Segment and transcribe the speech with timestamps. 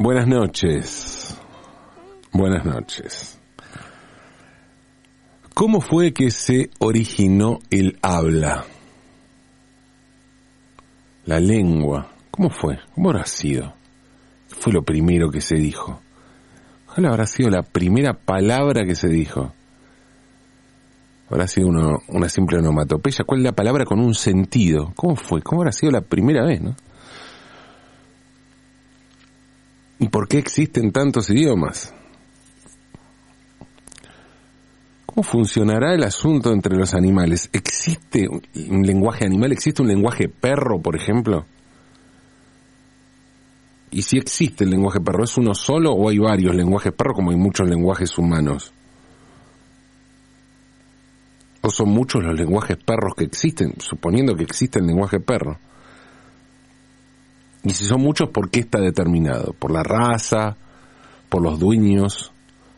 [0.00, 1.38] Buenas noches.
[2.32, 3.38] Buenas noches.
[5.54, 8.64] ¿Cómo fue que se originó el habla?
[11.24, 12.08] La lengua.
[12.32, 12.80] ¿Cómo fue?
[12.92, 13.74] ¿Cómo habrá sido?
[14.48, 16.00] ¿Qué fue lo primero que se dijo?
[16.92, 19.52] ¿Cuál habrá sido la primera palabra que se dijo?
[21.28, 21.68] ¿Habrá sido
[22.08, 23.24] una simple onomatopeya?
[23.24, 24.92] ¿Cuál es la palabra con un sentido?
[24.96, 25.42] ¿Cómo fue?
[25.42, 26.74] ¿Cómo habrá sido la primera vez, no?
[30.00, 31.92] ¿Y por qué existen tantos idiomas?
[35.04, 37.50] ¿Cómo funcionará el asunto entre los animales?
[37.52, 39.52] ¿Existe un lenguaje animal?
[39.52, 41.44] ¿Existe un lenguaje perro, por ejemplo?
[43.90, 47.32] Y si existe el lenguaje perro, ¿es uno solo o hay varios lenguajes perro como
[47.32, 48.72] hay muchos lenguajes humanos?
[51.60, 55.58] ¿O son muchos los lenguajes perros que existen, suponiendo que existe el lenguaje perro?
[57.64, 59.52] Y si son muchos, ¿por qué está determinado?
[59.52, 60.56] ¿Por la raza?
[61.28, 62.32] ¿Por los dueños?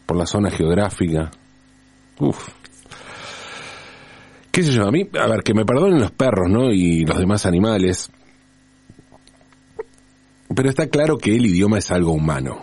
[0.07, 1.31] ¿Por la zona geográfica?
[2.19, 2.49] Uf.
[4.51, 4.87] ¿Qué sé yo?
[4.87, 6.73] A mí, a ver, que me perdonen los perros, ¿no?
[6.73, 8.11] Y los demás animales.
[10.55, 12.61] Pero está claro que el idioma es algo humano.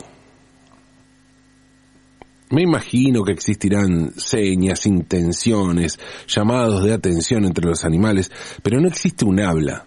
[2.52, 8.32] Me imagino que existirán señas, intenciones, llamados de atención entre los animales,
[8.64, 9.86] pero no existe un habla.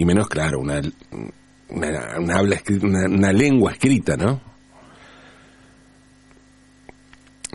[0.00, 0.80] Y menos, claro, una,
[1.68, 4.40] una, habla escri- una, lengua escrita, ¿no?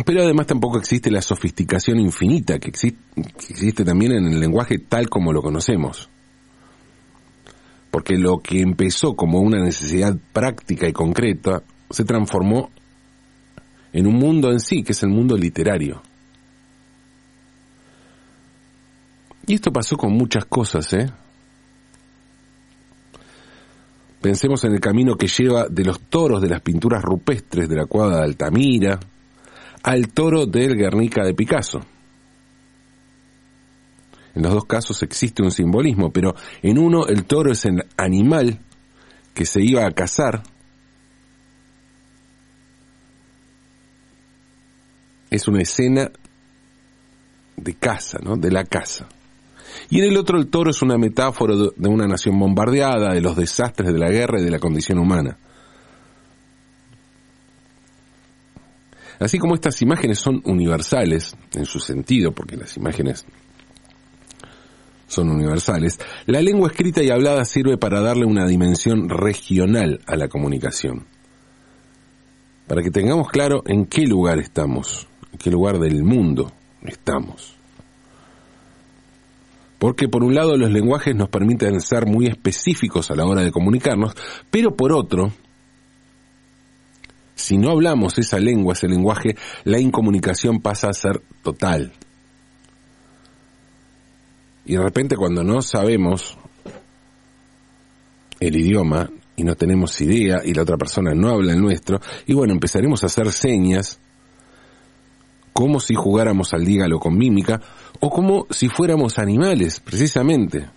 [0.05, 2.95] Pero además tampoco existe la sofisticación infinita que, que
[3.49, 6.07] existe también en el lenguaje tal como lo conocemos.
[7.89, 12.69] Porque lo que empezó como una necesidad práctica y concreta se transformó
[13.91, 16.03] en un mundo en sí, que es el mundo literario.
[19.47, 21.11] Y esto pasó con muchas cosas, ¿eh?
[24.25, 27.85] Pensemos en el camino que lleva de los toros de las pinturas rupestres de la
[27.85, 28.99] cuadra de Altamira
[29.83, 31.79] al toro del Guernica de Picasso.
[34.33, 36.33] En los dos casos existe un simbolismo, pero
[36.63, 38.61] en uno el toro es el animal
[39.35, 40.41] que se iba a cazar.
[45.29, 46.09] Es una escena
[47.57, 48.37] de caza, ¿no?
[48.37, 49.07] De la caza.
[49.89, 53.35] Y en el otro el toro es una metáfora de una nación bombardeada, de los
[53.35, 55.37] desastres de la guerra y de la condición humana.
[59.19, 63.25] Así como estas imágenes son universales en su sentido, porque las imágenes
[65.07, 70.27] son universales, la lengua escrita y hablada sirve para darle una dimensión regional a la
[70.27, 71.05] comunicación.
[72.67, 77.54] Para que tengamos claro en qué lugar estamos, en qué lugar del mundo estamos.
[79.85, 83.51] Porque por un lado los lenguajes nos permiten ser muy específicos a la hora de
[83.51, 84.15] comunicarnos,
[84.49, 85.31] pero por otro,
[87.35, 91.93] si no hablamos esa lengua, ese lenguaje, la incomunicación pasa a ser total.
[94.65, 96.35] Y de repente cuando no sabemos
[98.39, 102.33] el idioma y no tenemos idea y la otra persona no habla el nuestro, y
[102.33, 103.99] bueno, empezaremos a hacer señas
[105.53, 107.61] como si jugáramos al dígalo con mímica
[107.99, 110.69] o como si fuéramos animales, precisamente.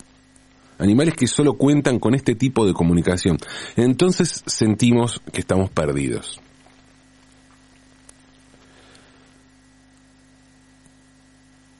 [0.79, 3.39] Animales que solo cuentan con este tipo de comunicación.
[3.77, 6.41] Entonces sentimos que estamos perdidos.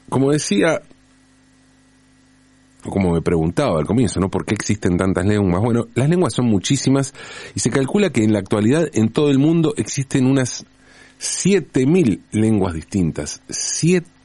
[0.09, 0.83] Como decía,
[2.85, 4.31] o como me preguntaba al comienzo, ¿no?
[4.31, 5.63] ¿Por qué existen tantas lenguas?
[5.63, 7.15] Bueno, las lenguas son muchísimas
[7.55, 10.65] y se calcula que en la actualidad en todo el mundo existen unas
[11.21, 13.43] 7.000 lenguas distintas.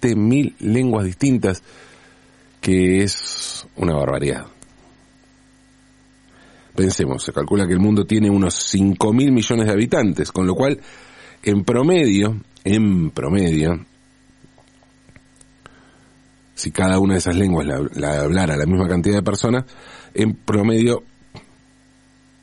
[0.03, 1.63] 7.000 lenguas distintas,
[2.61, 4.47] que es una barbaridad.
[6.75, 10.79] Pensemos, se calcula que el mundo tiene unos 5.000 millones de habitantes, con lo cual,
[11.44, 13.85] en promedio, en promedio,
[16.56, 19.65] si cada una de esas lenguas la, la hablara la misma cantidad de personas,
[20.13, 21.03] en promedio,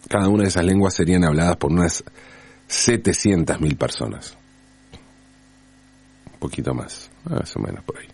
[0.08, 2.04] cada una de esas lenguas serían habladas por unas
[2.68, 4.36] 700.000 personas.
[6.32, 8.06] Un poquito más, más o menos por ahí.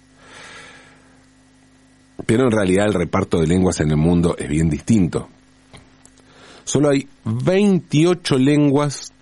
[2.25, 5.29] Pero en realidad el reparto de lenguas en el mundo es bien distinto.
[6.65, 9.13] Solo hay 28 lenguas,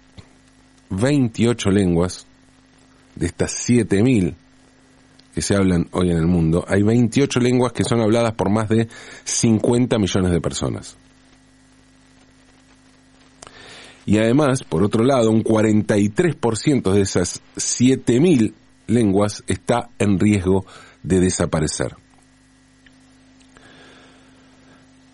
[0.90, 2.26] 28 lenguas
[3.14, 4.34] de estas 7000
[5.34, 8.68] que se hablan hoy en el mundo, hay 28 lenguas que son habladas por más
[8.68, 8.88] de
[9.24, 10.96] 50 millones de personas.
[14.06, 18.54] Y además, por otro lado, un 43% de esas 7000
[18.86, 20.64] lenguas está en riesgo
[21.02, 21.96] de desaparecer.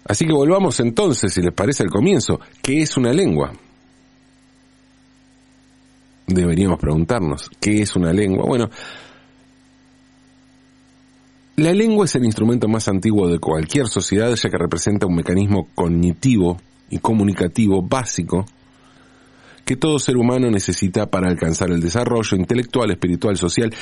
[0.05, 3.53] Así que volvamos entonces, si les parece al comienzo, ¿qué es una lengua?
[6.27, 8.45] Deberíamos preguntarnos, ¿qué es una lengua?
[8.47, 8.71] Bueno,
[11.57, 15.69] la lengua es el instrumento más antiguo de cualquier sociedad ya que representa un mecanismo
[15.75, 18.47] cognitivo y comunicativo básico
[19.71, 23.73] que todo ser humano necesita para alcanzar el desarrollo intelectual, espiritual, social.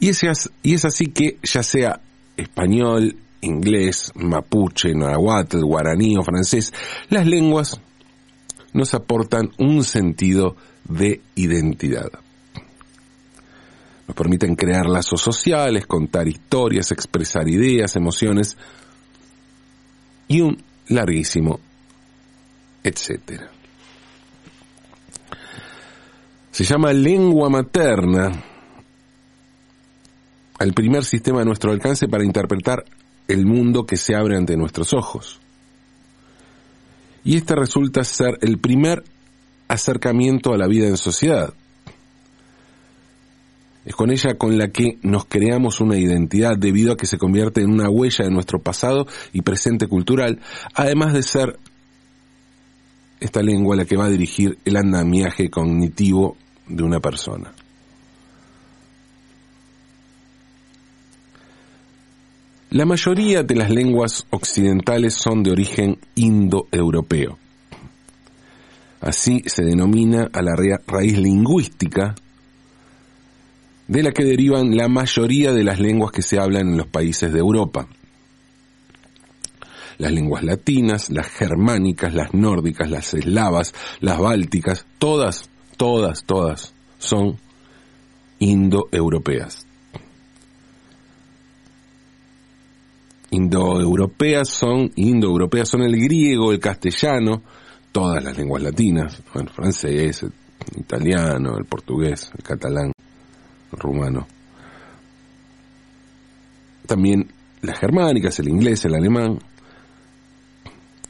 [0.00, 2.00] Y es, así que ya sea
[2.38, 6.72] español, inglés, mapuche, nahuatl, guaraní o francés,
[7.10, 7.78] las lenguas
[8.72, 10.56] nos aportan un sentido
[10.88, 12.10] de identidad.
[14.08, 18.56] Nos permiten crear lazos sociales, contar historias, expresar ideas, emociones
[20.28, 21.60] y un larguísimo
[22.86, 23.50] etcétera.
[26.56, 28.32] Se llama lengua materna
[30.58, 32.82] al primer sistema a nuestro alcance para interpretar
[33.28, 35.38] el mundo que se abre ante nuestros ojos.
[37.24, 39.04] Y este resulta ser el primer
[39.68, 41.52] acercamiento a la vida en sociedad.
[43.84, 47.60] Es con ella con la que nos creamos una identidad debido a que se convierte
[47.60, 50.40] en una huella de nuestro pasado y presente cultural,
[50.72, 51.58] además de ser
[53.20, 56.38] esta lengua la que va a dirigir el andamiaje cognitivo
[56.68, 57.52] de una persona.
[62.70, 67.38] La mayoría de las lenguas occidentales son de origen indoeuropeo.
[69.00, 72.14] Así se denomina a la raíz lingüística
[73.86, 77.32] de la que derivan la mayoría de las lenguas que se hablan en los países
[77.32, 77.86] de Europa.
[79.98, 87.38] Las lenguas latinas, las germánicas, las nórdicas, las eslavas, las bálticas, todas, todas, todas son
[88.38, 89.66] indoeuropeas.
[93.36, 97.42] indoeuropeas son, indoeuropeas son el griego, el castellano,
[97.92, 100.32] todas las lenguas latinas, bueno, francés, el
[100.80, 102.92] italiano, el portugués, el catalán,
[103.72, 104.26] el rumano.
[106.86, 107.28] También
[107.62, 109.38] las germánicas, el inglés, el alemán,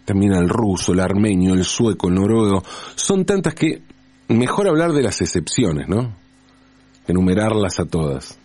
[0.04, 2.62] también el ruso, el armenio, el sueco, el noruego,
[2.94, 3.82] son tantas que
[4.28, 6.14] mejor hablar de las excepciones, ¿no?
[7.06, 8.38] Enumerarlas a todas.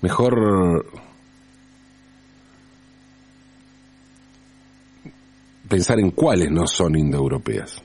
[0.00, 0.86] Mejor
[5.68, 7.82] pensar en cuáles no son indoeuropeas.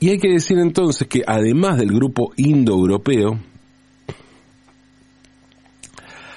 [0.00, 3.38] Y hay que decir entonces que además del grupo indoeuropeo,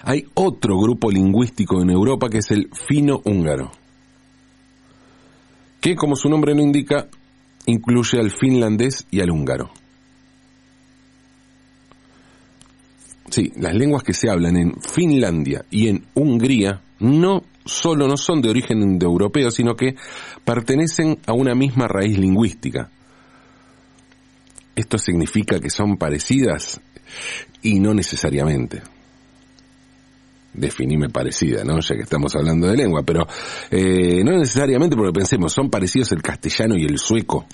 [0.04, 3.72] hay otro grupo lingüístico en Europa que es el fino-húngaro,
[5.82, 7.08] que como su nombre lo indica,
[7.66, 9.72] incluye al finlandés y al húngaro.
[13.30, 18.42] Sí, las lenguas que se hablan en Finlandia y en Hungría no solo no son
[18.42, 19.96] de origen indoeuropeo, sino que
[20.44, 22.90] pertenecen a una misma raíz lingüística.
[24.76, 26.82] ¿Esto significa que son parecidas?
[27.62, 28.82] Y no necesariamente.
[30.54, 31.80] Definime parecida, ¿no?
[31.80, 33.26] Ya que estamos hablando de lengua, pero
[33.70, 37.46] eh, no necesariamente porque pensemos, son parecidos el castellano y el sueco,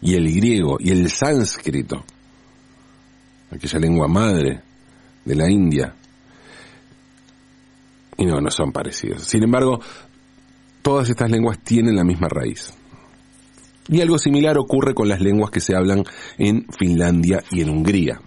[0.00, 2.04] y el griego, y el sánscrito,
[3.50, 4.62] aquella lengua madre
[5.24, 5.94] de la India.
[8.16, 9.24] Y no, no son parecidos.
[9.24, 9.80] Sin embargo,
[10.82, 12.72] todas estas lenguas tienen la misma raíz.
[13.88, 16.04] Y algo similar ocurre con las lenguas que se hablan
[16.38, 18.20] en Finlandia y en Hungría.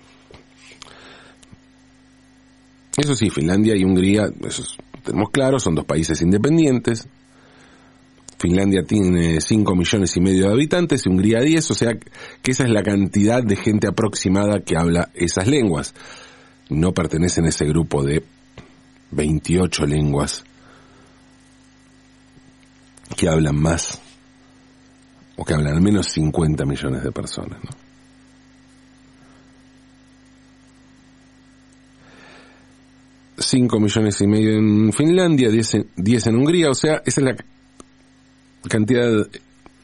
[2.97, 4.63] Eso sí, Finlandia y Hungría, eso
[5.03, 7.07] tenemos claro, son dos países independientes.
[8.39, 12.63] Finlandia tiene 5 millones y medio de habitantes y Hungría 10, o sea que esa
[12.63, 15.95] es la cantidad de gente aproximada que habla esas lenguas
[16.69, 18.23] no pertenecen a ese grupo de
[19.11, 20.43] 28 lenguas
[23.15, 24.01] que hablan más
[25.37, 27.59] o que hablan al menos 50 millones de personas.
[27.63, 27.86] ¿no?
[33.57, 37.35] Cinco millones y medio en Finlandia, 10 en, en Hungría, o sea, esa es la
[38.69, 39.27] cantidad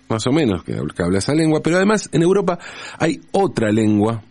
[0.08, 2.60] más o menos que habla esa lengua, pero además en Europa
[3.00, 4.22] hay otra lengua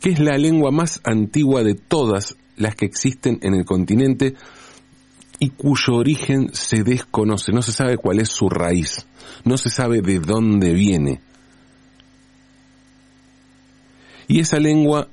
[0.00, 4.34] que es la lengua más antigua de todas las que existen en el continente
[5.38, 9.06] y cuyo origen se desconoce, no se sabe cuál es su raíz,
[9.44, 11.20] no se sabe de dónde viene.
[14.26, 15.08] Y esa lengua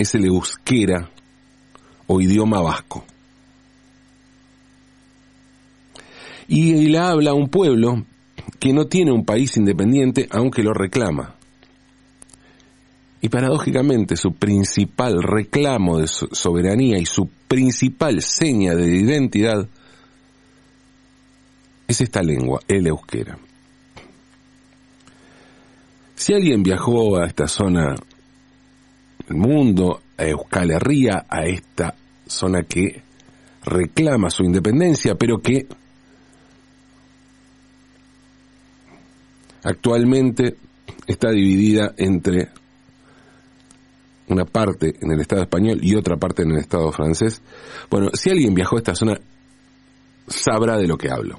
[0.00, 1.10] es el euskera
[2.06, 3.04] o idioma vasco.
[6.48, 8.06] Y la habla un pueblo
[8.58, 11.36] que no tiene un país independiente aunque lo reclama
[13.20, 19.68] Y paradójicamente su principal reclamo de soberanía y su principal seña de identidad
[21.86, 23.38] es esta lengua, el euskera.
[26.14, 27.96] Si alguien viajó a esta zona
[29.30, 31.94] del mundo, a Euskal Herria, a esta
[32.26, 33.02] zona que
[33.64, 35.66] reclama su independencia, pero que
[39.62, 40.56] actualmente
[41.06, 42.48] está dividida entre
[44.28, 47.40] una parte en el Estado español y otra parte en el Estado francés.
[47.90, 49.20] Bueno, si alguien viajó a esta zona,
[50.26, 51.38] sabrá de lo que hablo.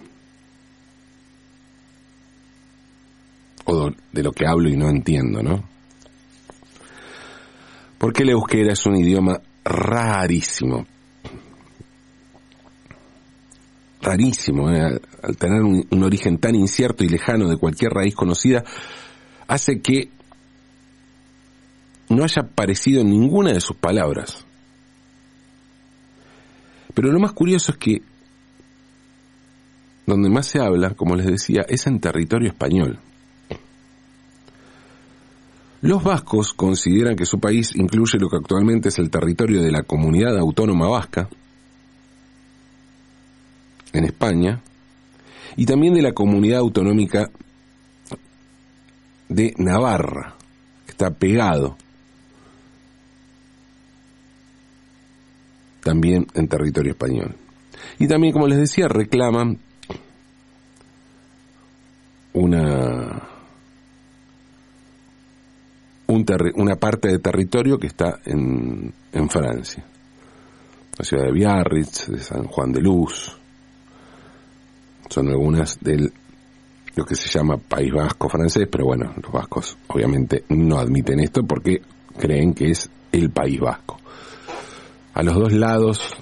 [3.65, 5.71] O de lo que hablo y no entiendo, ¿no?
[8.01, 10.88] Porque el euskera es un idioma rarísimo.
[14.01, 15.00] Rarísimo, ¿eh?
[15.22, 18.63] al tener un origen tan incierto y lejano de cualquier raíz conocida,
[19.48, 20.10] hace que
[22.10, 24.48] no haya aparecido ninguna de sus palabras.
[26.96, 28.01] Pero lo más curioso es que
[30.08, 33.00] donde más se habla, como les decía, es en territorio español.
[35.82, 39.82] Los vascos consideran que su país incluye lo que actualmente es el territorio de la
[39.82, 41.28] comunidad autónoma vasca
[43.92, 44.62] en España
[45.56, 47.30] y también de la comunidad autonómica
[49.28, 50.36] de Navarra,
[50.86, 51.78] que está pegado
[55.82, 57.36] también en territorio español.
[57.98, 59.58] Y también, como les decía, reclaman
[62.34, 63.22] una,
[66.12, 69.84] una parte de territorio que está en, en Francia.
[70.98, 73.38] La ciudad de Biarritz, de San Juan de Luz,
[75.10, 76.12] son algunas del
[76.96, 81.44] lo que se llama País Vasco francés, pero bueno, los vascos obviamente no admiten esto
[81.44, 81.82] porque
[82.18, 83.98] creen que es el País Vasco.
[85.13, 86.13] A los dos lados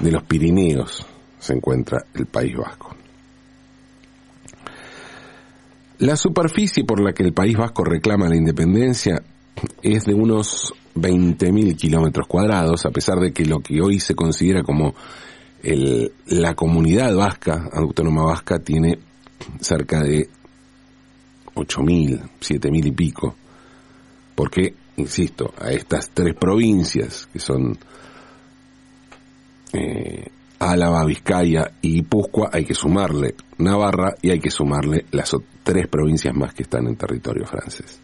[0.00, 1.06] de los Pirineos
[1.38, 2.96] se encuentra el País Vasco.
[5.98, 9.22] La superficie por la que el País Vasco reclama la independencia
[9.82, 14.62] es de unos 20.000 kilómetros cuadrados, a pesar de que lo que hoy se considera
[14.62, 14.94] como
[16.26, 18.98] la comunidad vasca, autónoma vasca, tiene
[19.60, 20.28] cerca de
[21.54, 23.36] 8.000, 7.000 y pico,
[24.34, 27.78] porque insisto, a estas tres provincias que son
[29.72, 30.28] eh,
[30.70, 36.34] Álava, Vizcaya y Guipúzcoa hay que sumarle Navarra y hay que sumarle las tres provincias
[36.34, 38.00] más que están en territorio francés.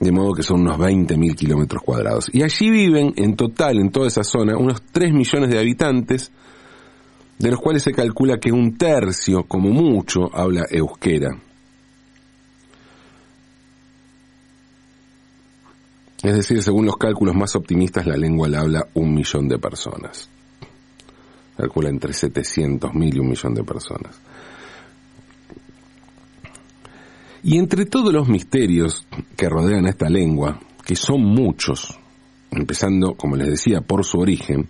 [0.00, 2.28] De modo que son unos 20.000 kilómetros cuadrados.
[2.32, 6.30] Y allí viven en total, en toda esa zona, unos 3 millones de habitantes,
[7.38, 11.30] de los cuales se calcula que un tercio, como mucho, habla euskera.
[16.22, 20.30] Es decir, según los cálculos más optimistas, la lengua la habla un millón de personas.
[21.56, 24.20] Calcula entre 700.000 y un millón de personas.
[27.42, 29.06] Y entre todos los misterios
[29.36, 31.98] que rodean a esta lengua, que son muchos,
[32.50, 34.68] empezando, como les decía, por su origen,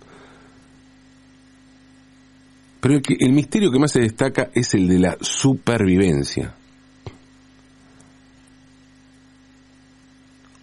[2.81, 6.53] pero el, el misterio que más se destaca es el de la supervivencia.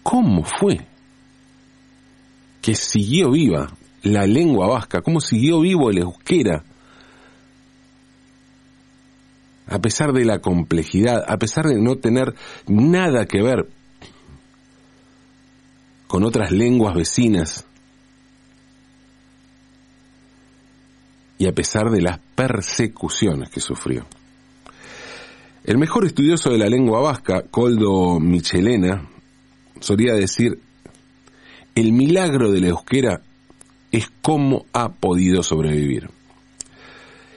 [0.03, 0.87] ¿Cómo fue
[2.61, 5.01] que siguió viva la lengua vasca?
[5.03, 6.65] ¿Cómo siguió vivo el euskera?
[9.67, 12.35] A pesar de la complejidad, a pesar de no tener
[12.67, 13.69] nada que ver
[16.07, 17.65] con otras lenguas vecinas,
[21.43, 24.07] y a pesar de las persecuciones que sufrió.
[25.65, 29.09] El mejor estudioso de la lengua vasca, Coldo Michelena,
[29.81, 30.61] solía decir,
[31.75, 33.23] el milagro de la euskera
[33.93, 36.11] es cómo ha podido sobrevivir.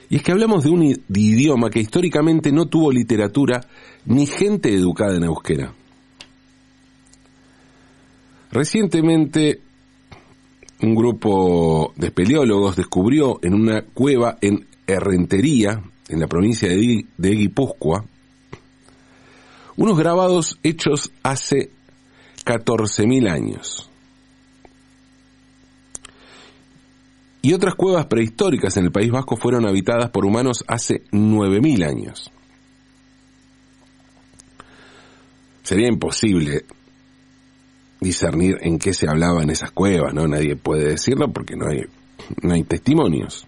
[0.10, 3.62] Y es que hablamos de un idioma que históricamente no tuvo literatura
[4.06, 5.74] ni gente educada en euskera.
[8.52, 9.62] Recientemente
[10.82, 17.30] un grupo de espeleólogos descubrió en una cueva en Herrentería, en la provincia de, de
[17.32, 18.06] Guipúzcoa,
[19.78, 21.72] unos grabados hechos hace
[22.46, 23.90] 14.000 años.
[27.46, 32.32] Y otras cuevas prehistóricas en el País Vasco fueron habitadas por humanos hace 9.000 años.
[35.62, 36.66] Sería imposible
[38.02, 40.28] discernir en qué se hablaba en esas cuevas, ¿no?
[40.28, 41.82] Nadie puede decirlo porque no hay,
[42.42, 43.46] no hay testimonios.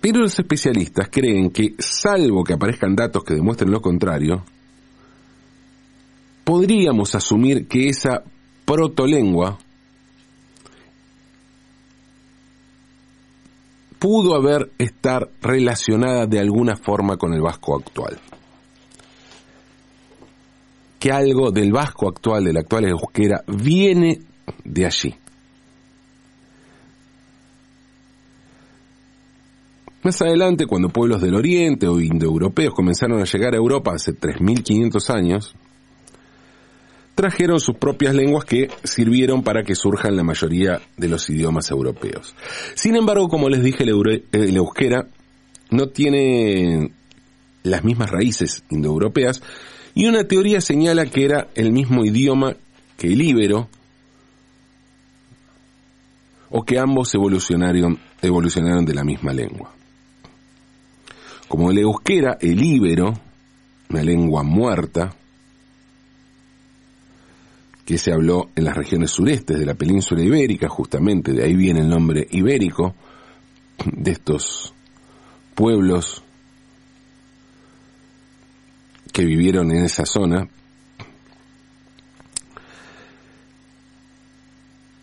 [0.00, 4.44] Pero los especialistas creen que, salvo que aparezcan datos que demuestren lo contrario,
[6.42, 8.24] podríamos asumir que esa
[8.64, 9.60] protolengua
[13.98, 18.18] pudo haber estar relacionada de alguna forma con el vasco actual.
[20.98, 24.20] Que algo del vasco actual, del actual euskera, viene
[24.64, 25.14] de allí.
[30.02, 35.10] Más adelante, cuando pueblos del Oriente o indoeuropeos comenzaron a llegar a Europa hace 3.500
[35.10, 35.56] años,
[37.16, 42.36] trajeron sus propias lenguas que sirvieron para que surjan la mayoría de los idiomas europeos.
[42.74, 45.08] Sin embargo, como les dije, el, euskera
[45.70, 46.92] no tiene
[47.62, 49.42] las mismas raíces indoeuropeas
[49.94, 52.54] y una teoría señala que era el mismo idioma
[52.98, 53.68] que el íbero
[56.50, 57.98] o que ambos evolucionaron,
[58.86, 59.72] de la misma lengua.
[61.48, 63.14] Como el euskera, el íbero,
[63.88, 65.14] una lengua muerta,
[67.86, 71.80] que se habló en las regiones surestes de la península ibérica, justamente de ahí viene
[71.80, 72.96] el nombre ibérico,
[73.84, 74.74] de estos
[75.54, 76.24] pueblos
[79.12, 80.48] que vivieron en esa zona.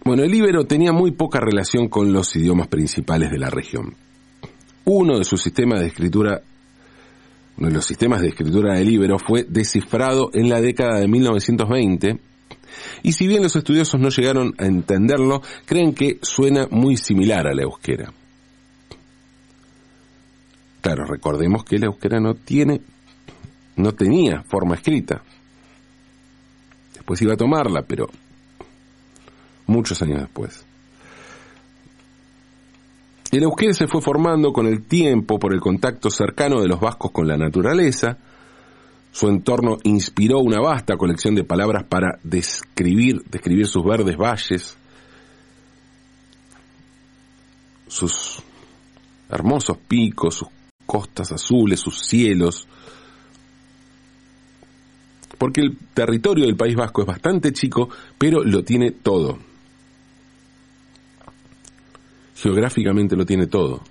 [0.03, 3.95] Bueno, el íbero tenía muy poca relación con los idiomas principales de la región.
[4.83, 6.41] Uno de sus sistemas de escritura,
[7.57, 12.32] uno de los sistemas de escritura del íbero fue descifrado en la década de 1920
[13.01, 17.53] y si bien los estudiosos no llegaron a entenderlo, creen que suena muy similar a
[17.53, 18.11] la euskera.
[20.81, 22.81] Claro, recordemos que la euskera no tiene,
[23.77, 25.23] no tenía forma escrita.
[26.93, 28.07] Después iba a tomarla, pero
[29.67, 30.65] muchos años después.
[33.31, 37.11] El euskera se fue formando con el tiempo por el contacto cercano de los vascos
[37.11, 38.17] con la naturaleza,
[39.13, 44.75] su entorno inspiró una vasta colección de palabras para describir, describir sus verdes valles,
[47.87, 48.41] sus
[49.29, 50.47] hermosos picos, sus
[50.87, 52.67] costas azules, sus cielos,
[55.37, 59.37] porque el territorio del País Vasco es bastante chico, pero lo tiene todo.
[62.35, 63.83] Geográficamente lo tiene todo.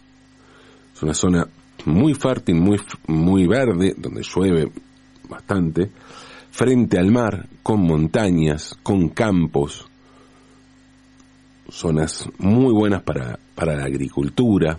[0.92, 1.46] Es una zona
[1.84, 4.72] muy fértil, muy, muy verde, donde llueve
[5.32, 5.90] bastante,
[6.50, 9.86] frente al mar, con montañas, con campos,
[11.68, 14.78] zonas muy buenas para, para la agricultura.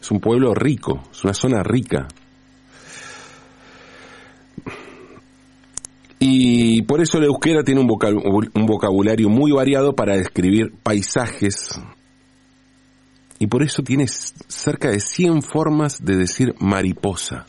[0.00, 2.08] Es un pueblo rico, es una zona rica.
[6.20, 11.80] Y por eso la euskera tiene un vocabulario muy variado para describir paisajes.
[13.38, 17.46] Y por eso tiene cerca de 100 formas de decir mariposa.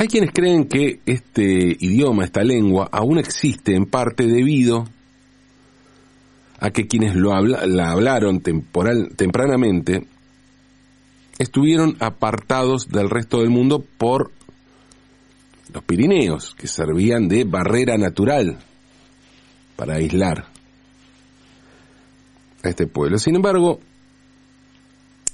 [0.00, 4.84] Hay quienes creen que este idioma, esta lengua, aún existe en parte debido
[6.60, 10.06] a que quienes lo la hablaron temporal, tempranamente
[11.40, 14.30] estuvieron apartados del resto del mundo por
[15.74, 18.56] los Pirineos, que servían de barrera natural
[19.74, 20.46] para aislar
[22.62, 23.18] a este pueblo.
[23.18, 23.80] Sin embargo,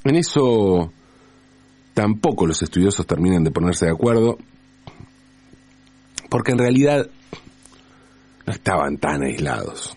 [0.05, 0.90] en eso
[1.92, 4.38] tampoco los estudiosos terminan de ponerse de acuerdo
[6.34, 7.08] porque en realidad
[8.44, 9.96] no estaban tan aislados.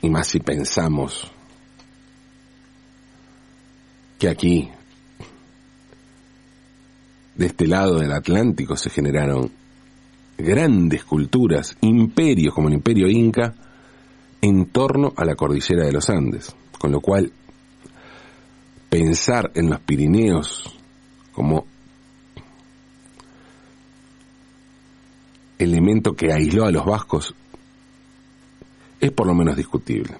[0.00, 1.28] Y más si pensamos
[4.16, 4.70] que aquí,
[7.34, 9.50] de este lado del Atlántico, se generaron
[10.36, 13.56] grandes culturas, imperios como el imperio inca,
[14.40, 16.54] en torno a la cordillera de los Andes.
[16.78, 17.32] Con lo cual,
[18.88, 20.78] pensar en los Pirineos
[21.32, 21.66] como
[25.58, 27.34] elemento que aisló a los vascos
[29.00, 30.16] es por lo menos discutible.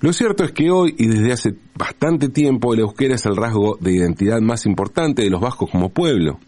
[0.00, 3.78] Lo cierto es que hoy y desde hace bastante tiempo el euskera es el rasgo
[3.80, 6.38] de identidad más importante de los vascos como pueblo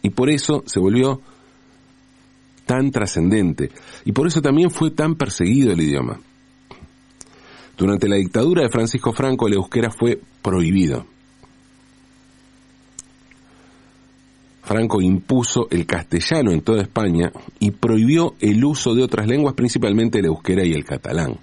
[0.00, 1.20] y por eso se volvió
[2.64, 3.70] tan trascendente
[4.04, 6.20] y por eso también fue tan perseguido el idioma.
[7.76, 11.06] Durante la dictadura de Francisco Franco el euskera fue prohibido.
[14.66, 20.18] Franco impuso el castellano en toda España y prohibió el uso de otras lenguas, principalmente
[20.18, 21.38] el euskera y el catalán.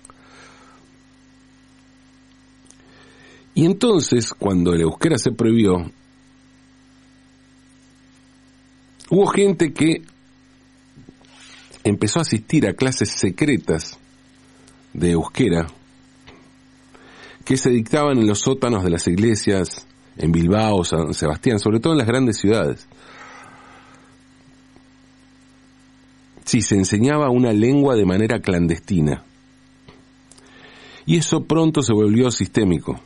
[3.55, 5.89] Y entonces, cuando el euskera se prohibió,
[9.09, 10.01] hubo gente que
[11.85, 13.97] empezó a asistir a clases secretas
[14.91, 15.67] de euskera
[17.45, 21.93] que se dictaban en los sótanos de las iglesias en Bilbao, San Sebastián, sobre todo
[21.93, 22.85] en las grandes ciudades.
[26.43, 29.23] Sí, se enseñaba una lengua de manera clandestina.
[31.05, 32.99] Y eso pronto se volvió sistémico.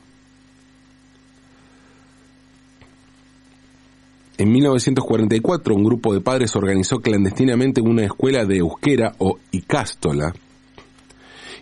[4.38, 10.34] En 1944 un grupo de padres organizó clandestinamente una escuela de euskera o icástola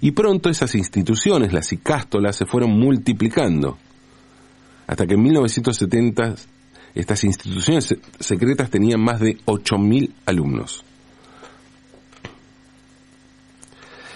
[0.01, 3.77] y pronto esas instituciones, las icástolas, se fueron multiplicando
[4.87, 6.35] hasta que en 1970
[6.93, 10.84] estas instituciones secretas tenían más de 8.000 alumnos.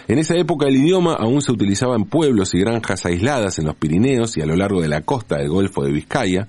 [0.09, 3.75] En esa época el idioma aún se utilizaba en pueblos y granjas aisladas en los
[3.75, 6.47] Pirineos y a lo largo de la costa del Golfo de Vizcaya,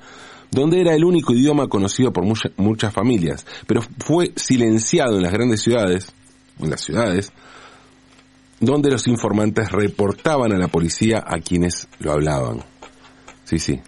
[0.50, 2.24] donde era el único idioma conocido por
[2.56, 6.10] muchas familias, pero fue silenciado en las grandes ciudades,
[6.58, 7.34] en las ciudades,
[8.60, 12.60] donde los informantes reportaban a la policía a quienes lo hablaban.
[13.44, 13.78] Sí, sí,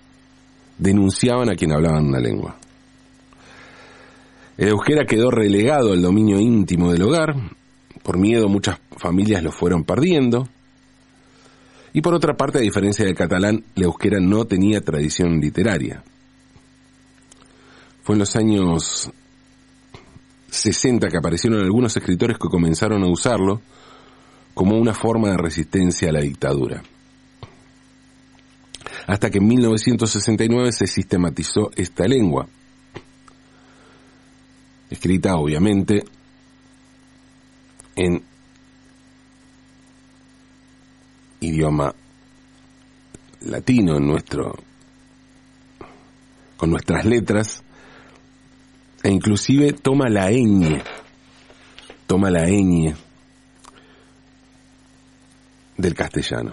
[0.76, 2.58] denunciaban a quien hablaban una lengua.
[4.58, 7.34] El euskera quedó relegado al dominio íntimo del hogar,
[8.02, 10.48] por miedo muchas familias lo fueron perdiendo,
[11.94, 16.02] y por otra parte, a diferencia del catalán, el euskera no tenía tradición literaria.
[18.02, 19.10] Fue en los años
[20.50, 23.60] 60 que aparecieron algunos escritores que comenzaron a usarlo
[24.54, 26.82] como una forma de resistencia a la dictadura.
[29.06, 32.46] Hasta que en 1969 se sistematizó esta lengua,
[34.88, 36.04] escrita obviamente
[37.96, 38.22] en
[41.40, 41.94] idioma
[43.42, 44.54] latino, en nuestro,
[46.56, 47.62] con nuestras letras,
[49.02, 50.80] e inclusive toma la ñ,
[52.06, 52.94] toma la ñ
[55.76, 56.52] del castellano.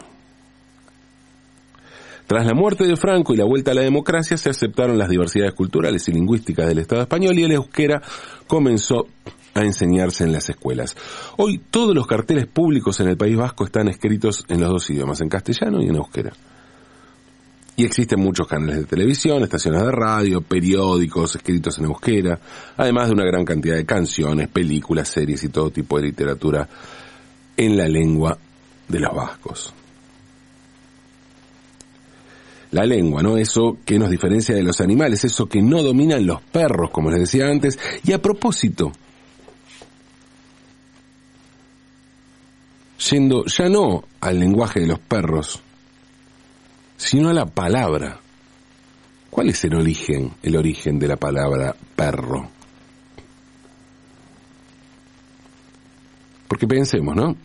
[2.25, 5.53] Tras la muerte de Franco y la vuelta a la democracia se aceptaron las diversidades
[5.55, 8.03] culturales y lingüísticas del Estado español y el euskera
[8.45, 9.07] comenzó
[9.53, 10.95] a enseñarse en las escuelas.
[11.37, 15.21] Hoy todos los carteles públicos en el País Vasco están escritos en los dos idiomas,
[15.21, 16.33] en castellano y en euskera.
[17.75, 22.37] Y existen muchos canales de televisión, estaciones de radio, periódicos escritos en euskera,
[22.75, 26.67] además de una gran cantidad de canciones, películas, series y todo tipo de literatura
[27.55, 28.37] en la lengua
[28.87, 29.73] de los vascos.
[32.71, 33.37] La lengua, ¿no?
[33.37, 37.21] Eso que nos diferencia de los animales, eso que no dominan los perros, como les
[37.21, 37.79] decía antes.
[38.03, 38.91] Y a propósito,
[42.99, 45.61] yendo ya no al lenguaje de los perros,
[46.97, 48.19] sino a la palabra.
[49.29, 52.49] ¿Cuál es el origen, el origen de la palabra perro?
[56.47, 57.35] Porque pensemos, ¿no?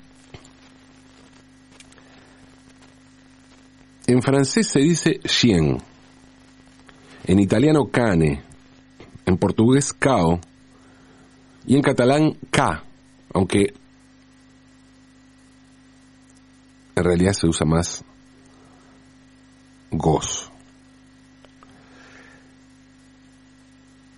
[4.06, 5.78] En francés se dice chien,
[7.26, 8.42] en italiano cane,
[9.24, 10.40] en portugués cao
[11.66, 12.84] y en catalán ca,
[13.32, 13.72] aunque
[16.96, 18.04] en realidad se usa más
[19.90, 20.50] gozo.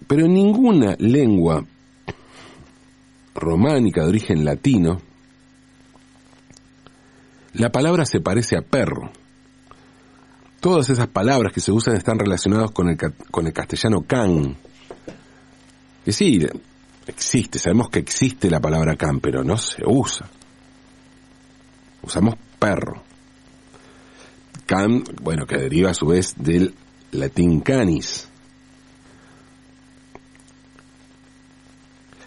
[0.07, 1.65] Pero en ninguna lengua
[3.35, 5.01] románica de origen latino,
[7.55, 9.11] la palabra se parece a perro.
[10.61, 12.97] Todas esas palabras que se usan están relacionadas con el,
[13.31, 14.57] con el castellano can.
[16.05, 16.47] Que sí,
[17.07, 20.29] existe, sabemos que existe la palabra can, pero no se usa.
[22.03, 22.37] Usamos
[22.67, 23.01] perro.
[24.67, 26.75] Can, bueno, que deriva a su vez del
[27.13, 28.29] latín canis.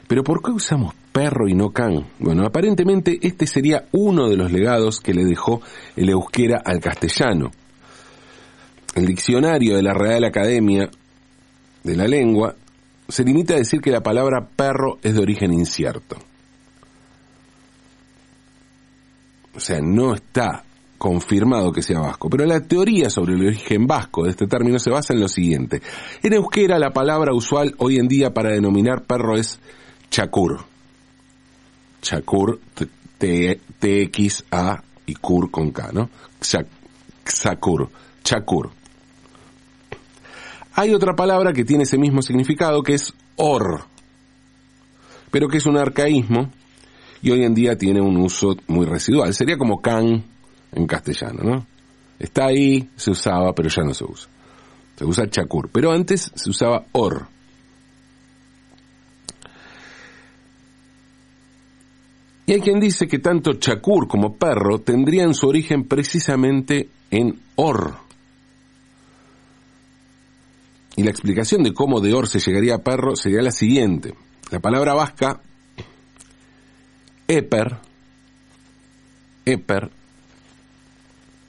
[0.08, 2.08] Pero ¿por qué usamos perro y no can?
[2.20, 5.62] Bueno, aparentemente este sería uno de los legados que le dejó
[5.98, 7.52] el euskera al castellano.
[8.96, 10.90] El diccionario de la Real Academia
[11.84, 12.56] de la Lengua
[13.10, 16.29] se limita a decir que la palabra perro es de origen incierto.
[19.56, 20.64] O sea, no está
[20.98, 24.92] confirmado que sea vasco, pero la teoría sobre el origen vasco de este término se
[24.92, 25.82] basa en lo siguiente.
[26.22, 29.60] En euskera la palabra usual hoy en día para denominar perro es
[30.12, 30.60] chakur.
[32.02, 32.60] Chakur,
[33.18, 36.10] T-X-A y kur con K, ¿no?
[37.26, 37.90] Chakur,
[38.24, 38.70] chakur.
[40.74, 43.86] Hay otra palabra que tiene ese mismo significado que es or,
[45.32, 46.52] pero que es un arcaísmo
[47.22, 49.34] y hoy en día tiene un uso muy residual.
[49.34, 50.24] Sería como can
[50.72, 51.66] en castellano, ¿no?
[52.18, 54.30] Está ahí, se usaba, pero ya no se usa.
[54.98, 57.28] Se usa chakur, pero antes se usaba or.
[62.46, 67.96] Y hay quien dice que tanto chacur como perro tendrían su origen precisamente en or.
[70.96, 74.16] Y la explicación de cómo de or se llegaría a perro sería la siguiente.
[74.52, 75.42] La palabra vasca,
[77.30, 77.78] eper,
[79.46, 79.92] eper,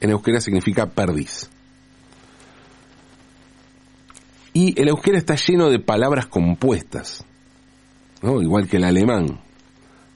[0.01, 1.51] en euskera significa perdiz.
[4.53, 7.25] Y el euskera está lleno de palabras compuestas,
[8.23, 8.43] ¿no?
[8.43, 9.41] igual que el alemán.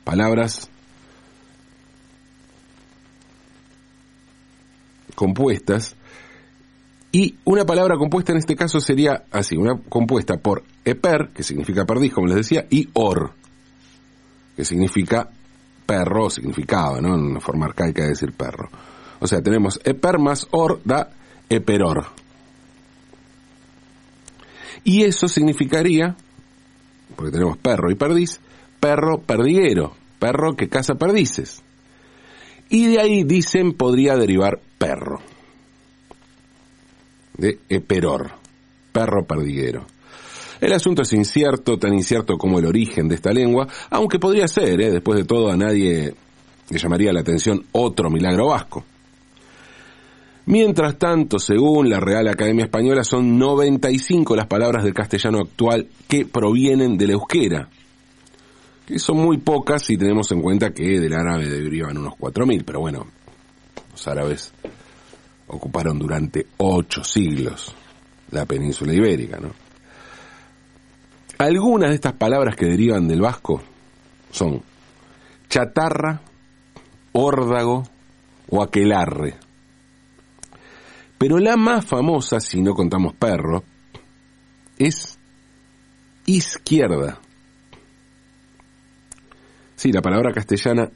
[0.05, 0.69] Palabras
[5.15, 5.97] compuestas.
[7.11, 11.87] Y una palabra compuesta en este caso sería así, una compuesta por eper, que significa
[11.87, 13.33] perdiz, como les decía, y or,
[14.57, 15.31] que significa
[15.87, 17.15] perro, significado, ¿no?
[17.15, 18.69] En una forma arcaica de decir perro.
[19.21, 21.11] O sea, tenemos eper más or da
[21.49, 22.07] eperor.
[24.85, 26.17] Y eso significaría,
[27.17, 28.41] porque tenemos perro y perdiz,
[28.81, 31.63] perro perdiguero, perro que caza perdices.
[32.69, 35.21] Y de ahí dicen podría derivar perro.
[37.37, 38.33] De eperor,
[38.93, 39.87] perro perdiguero.
[40.61, 44.81] El asunto es incierto, tan incierto como el origen de esta lengua, aunque podría ser,
[44.81, 44.91] ¿eh?
[44.91, 46.15] después de todo a nadie
[46.71, 48.85] le llamaría la atención otro milagro vasco.
[50.47, 56.27] Mientras tanto, según la Real Academia Española, son 95 las palabras del castellano actual que
[56.27, 57.69] provienen del euskera,
[58.87, 62.81] que son muy pocas si tenemos en cuenta que del árabe derivan unos 4.000, pero
[62.81, 63.07] bueno,
[63.91, 64.53] los árabes
[65.47, 67.75] ocuparon durante ocho siglos
[68.31, 69.64] la península ibérica, ¿no?
[71.39, 73.61] Algunas de estas palabras que derivan del vasco
[74.31, 74.63] son
[75.49, 76.21] chatarra,
[77.13, 77.85] órdago
[78.49, 79.35] o aquelarre.
[81.19, 83.65] Pero la más famosa, si no contamos perro,
[84.79, 85.19] es
[86.27, 87.21] izquierda.
[89.77, 90.91] Sí, la palabra castellana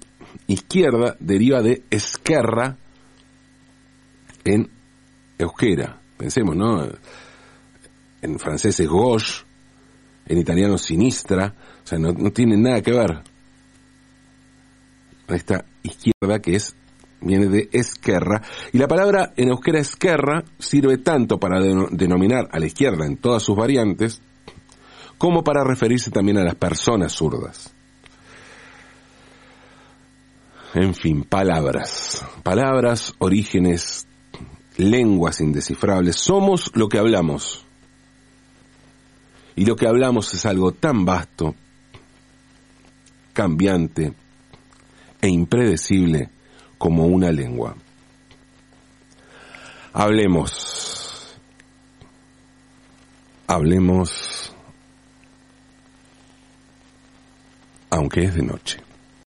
[0.46, 2.76] izquierda deriva de esquerra
[4.44, 4.70] en
[5.38, 6.00] euskera.
[6.16, 6.88] Pensemos, ¿no?
[8.20, 9.44] En francés es gauche,
[10.28, 13.22] en italiano sinistra, o sea, no, no tiene nada que ver.
[15.28, 16.74] Esta izquierda que es
[17.20, 22.66] viene de esquerra, y la palabra en euskera esquerra sirve tanto para denominar a la
[22.66, 24.22] izquierda en todas sus variantes,
[25.16, 27.74] como para referirse también a las personas zurdas.
[30.74, 34.06] En fin, palabras, palabras, orígenes,
[34.76, 37.64] lenguas indescifrables, somos lo que hablamos.
[39.58, 41.52] Y lo que hablamos es algo tan vasto,
[43.32, 44.12] cambiante
[45.20, 46.30] e impredecible
[46.78, 47.74] como una lengua.
[49.92, 51.36] Hablemos,
[53.48, 54.52] hablemos,
[57.90, 58.87] aunque es de noche.